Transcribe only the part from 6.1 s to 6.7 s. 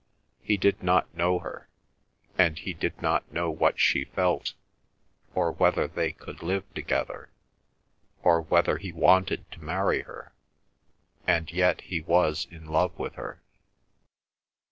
could live